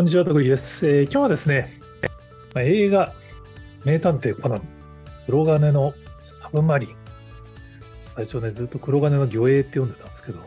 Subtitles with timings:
[0.00, 1.78] こんにちは、徳井です、えー、今日はですね、
[2.54, 3.12] まあ、映画、
[3.84, 4.62] 名探偵コナン、
[5.26, 5.92] 黒金の
[6.22, 6.96] サブマリン。
[8.12, 10.38] 最初ね、ずっと黒金の魚影って読んでたんですけど、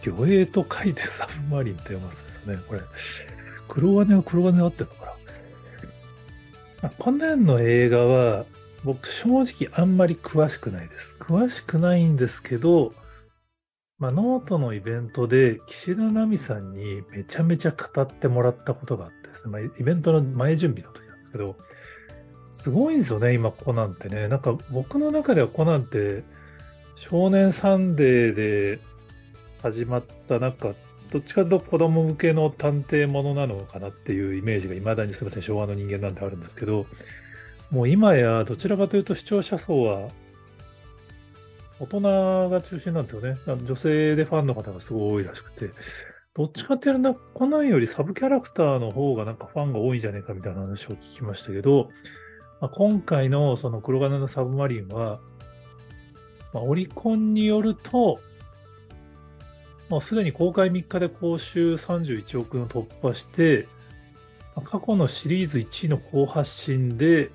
[0.00, 2.58] 魚影と書いてサブマリンって読ますですね。
[2.66, 2.80] これ、
[3.68, 5.12] 黒金は黒金で合ってるのかな？
[6.84, 8.46] まあ、コナンの映画は、
[8.84, 11.14] 僕正直あんまり詳しくないです。
[11.20, 12.94] 詳しくないんですけど、
[14.02, 21.54] まあ、ノートのイベントで岸田奈美さんにめちゃめちゃ語ってもらったことがあってですね、まあ、イベントの前準備の時なんですけど、
[22.50, 24.26] すごいんですよね、今コナンってね。
[24.26, 26.24] なんか僕の中ではコナンって
[26.96, 28.80] 少年サンデーで
[29.62, 30.74] 始まったなんか
[31.12, 36.86] どっちかというと子供向けの探偵ものなのかなっていうイメージが未だにすみません、昭和の人間なんてあるんですけど、
[37.70, 40.08] もう今やどちらかというと視聴者層は
[41.82, 43.36] 大人が中心なんですよね。
[43.46, 45.70] 女性でファンの方がすごい多いらしくて、
[46.32, 51.90] どっちかっていうと、コナンよりサブキャラクターの方がなんかファンが多いんじゃねえかみたいな話を聞きましたけど、
[52.60, 55.18] まあ、今回のその黒金のサブマリンは、
[56.54, 58.20] まあ、オリコンによると、
[59.88, 63.66] もうすでに公開3日で公衆31億円を突破して、
[64.62, 67.32] 過去のシリーズ1位の好発進で、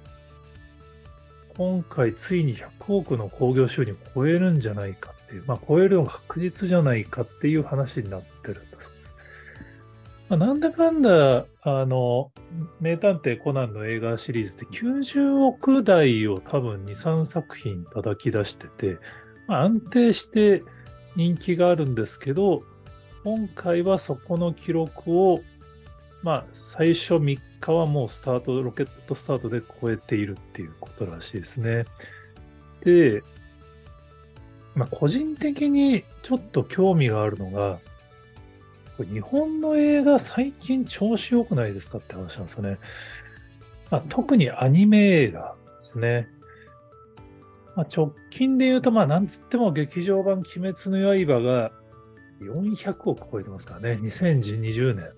[1.57, 9.07] 今回ついに100億の興行収入を超えるんじゃないかっていう、まあ、超えるのが確実じゃないかっていう話になってるんだそうです。
[10.29, 12.31] まあ、なんだかんだ、あの、
[12.79, 18.97] 名探偵コナンの映画シリーズって90億台を多分2、3作品叩き出してて、
[19.47, 20.63] まあ、安定して
[21.15, 22.63] 人気があるんですけど、
[23.23, 25.41] 今回はそこの記録を
[26.23, 31.85] まあ、最初3日はもうスタート、ロケットスタートで超えているっていうことらしいですね。
[32.83, 33.23] で、
[34.75, 37.79] まあ、個人的にちょっと興味があるのが、
[39.05, 42.77] 日本の映画最近調子良くないですかって話なんですよね。
[43.91, 46.27] まあ、特にアニメ映画ですね。
[47.75, 51.71] まあ、直近で言うと、まあ、なんつっても劇場版鬼滅の刃が
[52.41, 53.99] 400億超えてますからね。
[54.01, 55.11] 2020年。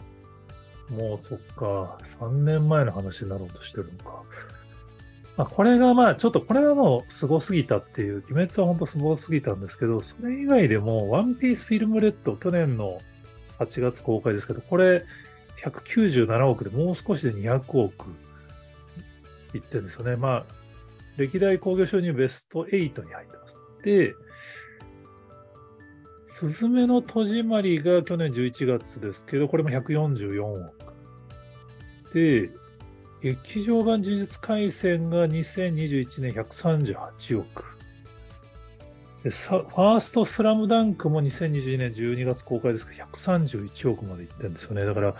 [0.89, 4.23] もうそっか、3年前の話になろうとしてるのか。
[5.37, 12.99] まあ、これがまあ、ちょっとこれはもう凄すぎたっていう、鬼滅は本当凄すぎたんですけど、それ以外でも、ワンピースフィルムレッド、去年の
[13.59, 15.05] 8月公開ですけど、これ、
[15.63, 18.07] 197億でもう少しで200億
[19.53, 20.15] いってるんですよね。
[20.15, 20.45] まあ、
[21.17, 23.57] 歴代興行収入ベスト8に入ってます。
[23.83, 24.15] で、
[26.29, 30.71] すずめの戸締まりが去年11月ですけど、これも144億。
[32.13, 32.51] で、
[33.23, 37.63] 劇場版呪術廻戦が2021年138億。
[39.23, 44.85] でファーストスラムダンクも2022年12月公開ですけど、131億までいってるんですよね。
[44.85, 45.15] だから、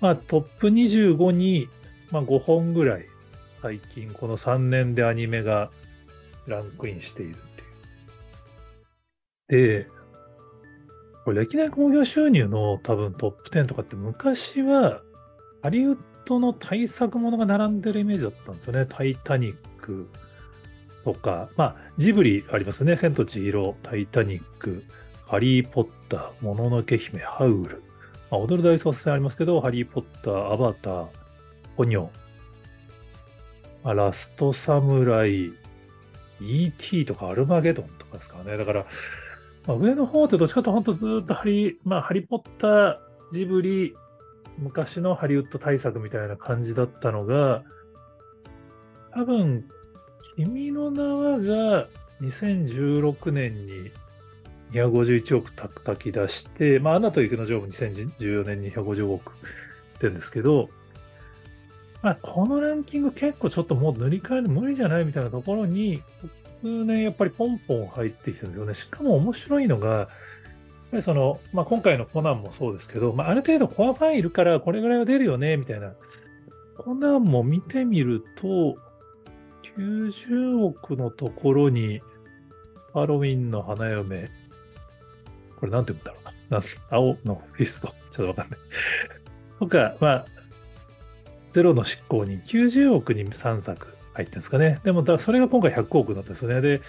[0.00, 1.68] まあトップ25に、
[2.10, 3.04] まあ、5本ぐらい
[3.60, 5.70] 最近この3年でアニメが
[6.46, 7.36] ランクインしているっ
[9.48, 9.84] ていう。
[9.84, 10.01] で、
[11.24, 15.02] これ歴代興行収入の多分トップ10とかって昔は
[15.62, 18.86] ハリウッドの大作ものが並んでるイメージだったんですよね。
[18.88, 20.08] タイタニック
[21.04, 22.96] とか、まあジブリありますよね。
[22.96, 24.82] 千と千尋、タイタニック、
[25.26, 27.82] ハリー・ポッター、もののけ姫、ハウル。
[28.30, 31.06] まあ、踊る大捜査線ありますけど、ハリー・ポッター、アバター、
[31.76, 32.08] ポニョ、
[33.82, 35.52] まあ、ラストサムライ、
[36.40, 37.06] E.T.
[37.06, 38.56] とかアルマゲドンとかですからね。
[38.58, 38.86] だから、
[39.66, 42.98] まあ、上の方ってどっちかと本当ずっとハリ,、まあ、ハリポッター、
[43.32, 43.94] ジブリ、
[44.58, 47.62] 昔のハリウッド大作みたいな感じだったのが、
[49.12, 49.68] 多分、
[50.36, 51.88] 君の名はが
[52.20, 53.90] 2016年に
[54.72, 60.70] 251億叩き出して、まあ、アナと雪の女王も2014年に250億ってんですけど、
[62.02, 66.02] まあ、このランキング結構ちょっともう塗り替える無理じゃないみたいなところに、
[66.60, 68.74] 数年やっぱりポンポン入ってきてるんですよね。
[68.74, 70.08] しかも面白いのが、やっ
[70.90, 75.92] ぱりその、まあ、今回のコナンもそうですけど、まあ、ある程度コアファンいるからこれぐらいは出るよね、みたいな。
[76.76, 78.76] コナンも見てみると、
[79.76, 82.00] 90億のところに、
[82.92, 84.28] ハロウィンの花嫁、
[85.58, 86.58] これなんて言うんだろうな。
[86.58, 87.94] 紺青のフィスト。
[88.10, 88.58] ちょっとわかんない。
[89.60, 90.24] とか、まあ、
[91.52, 94.80] ゼロの執行に90億に3作入ってるんですかね。
[94.84, 96.60] でも、それが今回100億だったんですよね。
[96.60, 96.80] で、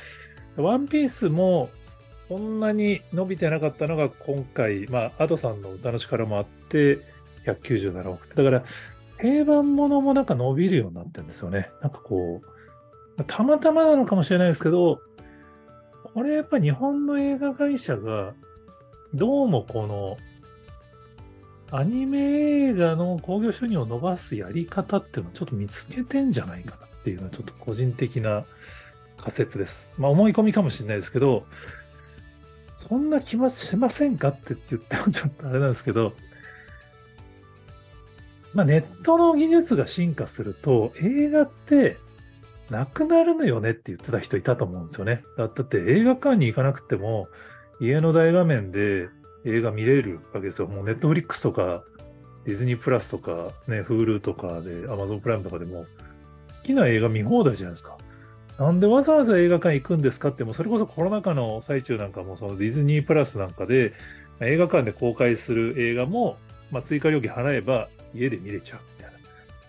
[0.57, 1.69] ワンピースも
[2.27, 6.99] そんなに伸びてなかったのが今回、まあ、アドさんの歌の力もあって、
[7.45, 8.35] 197億って。
[8.35, 8.63] だから、
[9.17, 11.69] 定番ものもなんか伸びるようになってるんですよね。
[11.81, 12.41] なんかこ
[13.17, 15.01] う、たまたまなのかもしれないですけど、
[16.13, 18.33] これやっぱ日本の映画会社が、
[19.13, 20.17] どうもこの、
[21.75, 28.45] アニメ映画の興行収入を伸ばすやり方っていうのをちょっと見つけてんじゃないかなっていうのはちょっと個人的な
[29.17, 29.89] 仮説です。
[29.97, 31.47] まあ思い込みかもしれないですけど、
[32.77, 36.13] そんな気はしませんかって言ってもちょっとあれなんですけど、
[38.53, 41.97] まあネットの技術が進化すると映画って
[42.69, 45.23] なくなるのよねって言ってた人いたと思うんですよね。
[45.39, 47.29] だって映画館に行かなくても
[47.81, 49.09] 家の大画面で
[49.45, 50.67] 映画見れるわけですよ。
[50.67, 51.83] もうネットフリックスとか、
[52.45, 55.85] ディズニープラスとか、ね、Hulu とかで、Amazon プライムとかでも、
[56.61, 57.97] 好きな映画見放題じゃないですか。
[58.57, 63.93] なんでわざわざ映画館行くんですかって、もそれこそコロナ禍の最中なんかも、そのディズニープラスなんかで、
[64.41, 66.37] 映画館で公開する映画も、
[66.71, 69.19] まあ、追加料金払えば家で見れちゃうみたいな。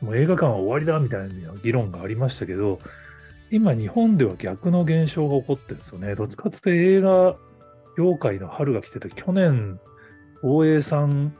[0.00, 2.78] もう映画館は終わりだみたいな議論がありましたけど、
[3.50, 6.14] 今日本では逆の現象が起こってるんですよね。
[6.14, 7.36] どっちかというと映画
[7.96, 9.78] 業界の春が来てて、去年、
[10.42, 11.34] 大江さん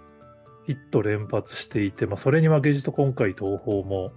[0.67, 4.12] ヒット連発していて、まあ、それに負けじと今回東宝も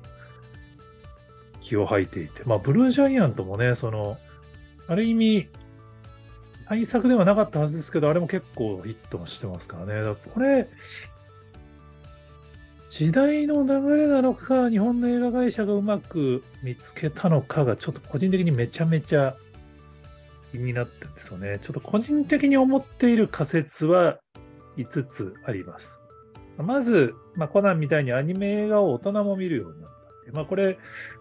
[1.59, 4.17] 気を吐いていて、まあ、ブルージャイアントもね、その、
[4.87, 5.49] ある意味、
[6.67, 9.93] 対策ではなかったはずですけど、あれも結構ヒットしてますからね。
[9.95, 10.69] だからこれ、
[12.89, 19.35] 時代の流れなのか、日本の映画会社がうまく見つけたのかが、ちょっと個人的にめちゃめちゃ
[20.51, 21.59] 気になってるんですよね。
[21.61, 24.19] ちょっと個人的に思っている仮説は
[24.77, 25.99] 5つあります。
[26.57, 29.97] まず、まあ、コナンみたいにアニメ映画を大人も見るようになった。
[30.33, 30.77] まあ、これ、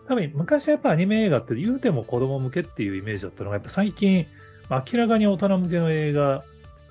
[0.09, 4.27] 多分昔はやっぱアニメ映画って言うても子供向けっていうイメージだったのが、やっぱ最近、
[4.71, 6.45] 明らかに大人向けの映画、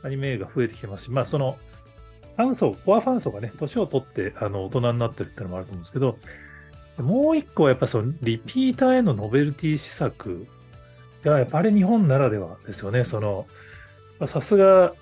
[0.04, 1.58] アニメ映画増えてきてますし、まあその、
[2.38, 6.18] ファン層、コアファン層がね、年を取ってあの大人になってるっていうのもあると思うんですけど、
[6.98, 10.48] もう一個はやっぱそのリピーターへのノベルティ施策
[11.25, 13.04] が、やっぱあれ日本ならではですよね。
[13.04, 13.48] その、
[14.27, 14.94] さすが、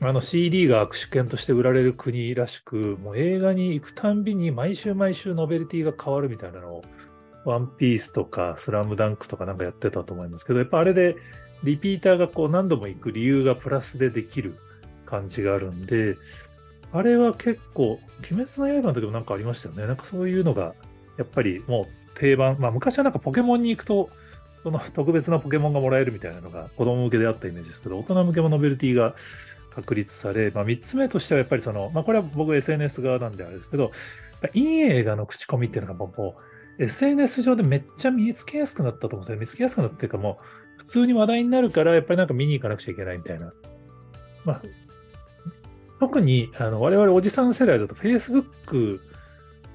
[0.00, 6.84] あの CD が握手券として売られる国らしく、もう映画に行くたんびに毎週毎週ノベルティが変わるみたいなのを、
[7.44, 11.16] ワンピースとかスラムダンクとかなんかやってたと思いますけど、やっぱあれで
[11.62, 14.56] リピーターがこう何度も行く理由がプラスでできる
[15.06, 16.16] 感じがあるんで、
[16.92, 17.98] あれは結構、
[18.30, 19.86] 鬼滅の刃の時もなんかありましたよね。
[19.86, 20.74] なんかそういうのが、
[21.18, 24.10] やっぱりもう定番、まあ昔はなんかポケモンに行くと、
[24.64, 29.14] その 特別なポケモンがもらえるみたいなのが子供向けであったイメージですけど、大人向けもノベルティが
[29.74, 33.92] 確立され、まあ、3つ目としてはやっぱりその、まあ、これは僕 SNS 側なんであれですけど、
[34.52, 36.36] いい映画の口コミっていうのがも
[36.78, 39.38] う、SNS 上でめっちゃ見つけやすくなったと思うんですよ。
[39.38, 43.52] 見つけやすくなったっていうかもう、普通に話題になるから、やっぱりなんか見に行かなくちゃいけないみたいな。
[44.44, 44.62] まあ、
[46.00, 49.00] 特にあの我々おじさん世代だと Facebook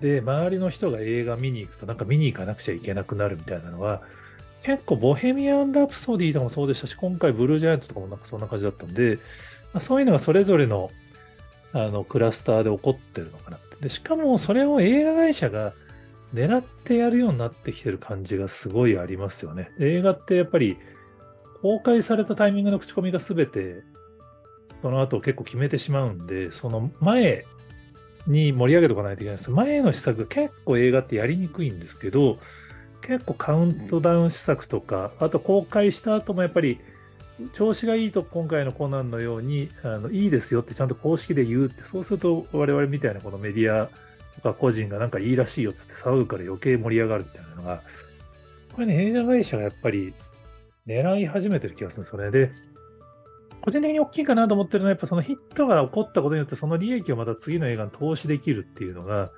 [0.01, 4.01] で周りの人が映画見に行くとなんか見に行かなくちゃいけなくなるみたいなのは
[4.63, 9.15] 結構ボヘミアン・ラプソディとかもそうでしたし、今回ブルージャイアントとかもなんかそんな感じだったんで、
[9.73, 10.91] まあ、そういうのがそれぞれの
[11.71, 13.89] あのクラスターで起こってるのかなってで。
[13.89, 15.73] しかもそれを映画会社が
[16.33, 19.71] 狙ってやるようになってきてる感じがすごいありますよね。
[19.79, 20.77] 映画ってやっぱり
[21.61, 23.83] 公開されたタイミングの口コミが全て
[24.81, 27.45] その後結構決めてしまうんで、その前
[28.27, 29.51] に盛り上げておかないといけないです。
[29.51, 32.39] 前の施策結構映画ってやりにくいんですけど、
[33.01, 36.79] 結構カウントダウン施策とか、あと公開した後もやっぱり
[37.53, 43.89] 調子がいいと今回のコナンのようにあのいいですよってちゃんと公式で言うって、そうすると我々みたいなこのメディア
[44.35, 47.81] とか個人がなんかいいらしいよっつって騒ぐから余計盛り上がるみたいなのが、
[48.73, 50.13] これね、映画会社がやっぱり
[50.85, 52.31] 狙い始めてる気がするんですよね。
[52.31, 52.51] で、
[53.61, 59.31] 個人的に大きいかなと思ってるのは、やっぱそのヒットが起こったことによって、その利益をまた次の映画に投資できるっていうのが、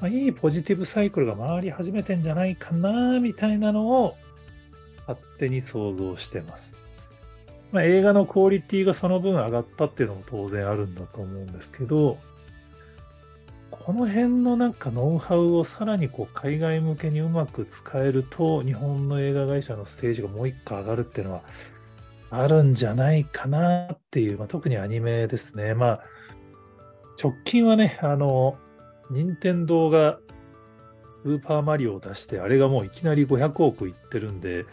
[0.00, 4.16] ま、いいポジティブサイクルが回り始めてんじゃないかな、みたいなのを
[5.06, 6.76] 勝手に想像してます。
[7.72, 12.18] まあ、映画のクオリティがその分上がったっていうのも当然あるんだと思うんですけど、
[13.70, 21.42] この辺のなんかノウハウをさらにこう海外向けにうまく使えると、日本の映画会社のステージがもう一個上がるっていうのは
[22.30, 25.74] あるんじゃないかなっていう、まあ、特にアニメですね。
[25.74, 26.00] まあ、
[27.22, 28.56] 直近はね、あの、
[29.10, 30.18] 任天堂が
[31.08, 34.66] スーパーマリオを出して、あれがもういきなり500億いってるんで、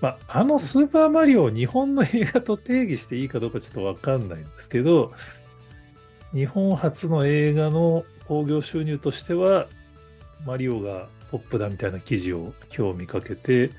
[0.00, 5.12] まあ、あのスーパーマリオを日本の映画と定義していいかどうかちょっとわかんないんですけど、
[6.32, 9.66] 日本初の映画の興行収入としては、
[10.46, 13.70] マリオがトップだみたいな記事を今日見かけて、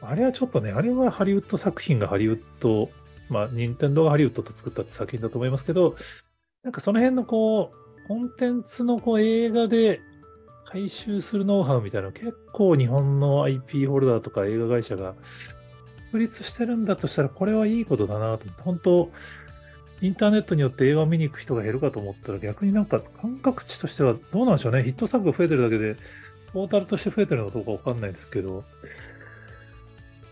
[0.00, 2.90] あれはちょっとね、あれはハリウッド作品がハリウッド、
[3.28, 5.96] まあ、任天堂がハリウッドと作ったって作品だと思いますけど、
[6.62, 10.00] なんかその辺のこう、コンテンツのこう映画で
[10.64, 15.14] 回収するノウハウみたいなの結構日本の IP ホルダーとか映画会社が
[16.12, 19.10] 独立してるんだとしたらこれはいいことだなと思って、本当
[20.00, 24.82] インターネットによって映画を見に行く人が減るかと思ったら、逆になんか感覚値としてはどうなんでしょうね。
[24.82, 25.96] ヒット作が増えてるだけで、
[26.52, 28.64] トータルとして増えてるのかどうかわかんないですけど、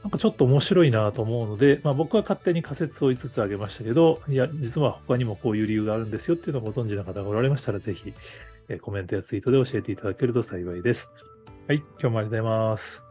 [0.02, 8.12] なんかちょっと面白いなと思うので、まあ、僕は勝手に仮説を5つ挙げましたけど、いや、実は他にもこういう理由があるんですよっていうのをご存知の方がおられましたら、ぜひ、
[8.68, 11.12] えコメントやツイートで教えていただけると幸いです。
[11.68, 13.02] はい、今日もありがとうございます。